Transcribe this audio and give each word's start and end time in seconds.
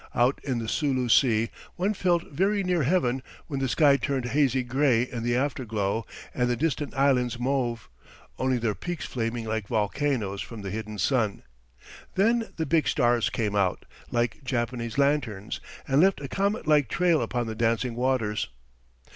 Out 0.15 0.41
in 0.43 0.57
the 0.57 0.67
Sulu 0.67 1.09
Sea, 1.09 1.51
one 1.75 1.93
felt 1.93 2.31
very 2.31 2.63
near 2.63 2.81
heaven 2.81 3.21
when 3.45 3.59
the 3.59 3.67
sky 3.69 3.97
turned 3.97 4.25
hazy 4.25 4.63
gray 4.63 5.03
in 5.03 5.21
the 5.21 5.35
afterglow, 5.35 6.07
and 6.33 6.49
the 6.49 6.55
distant 6.55 6.95
islands 6.95 7.37
mauve, 7.37 7.87
only 8.39 8.57
their 8.57 8.73
peaks 8.73 9.05
flaming 9.05 9.45
like 9.45 9.67
volcanoes 9.67 10.41
from 10.41 10.63
the 10.63 10.71
hidden 10.71 10.97
sun. 10.97 11.43
Then 12.15 12.51
the 12.57 12.65
big 12.65 12.87
stars 12.87 13.29
came 13.29 13.55
out, 13.55 13.85
like 14.09 14.43
Japanese 14.43 14.97
lanterns, 14.97 15.59
and 15.87 16.01
left 16.01 16.19
a 16.19 16.27
comet 16.27 16.65
like 16.65 16.87
trail 16.89 17.21
upon 17.21 17.45
the 17.45 17.53
dancing 17.53 17.93
waters. 17.95 18.49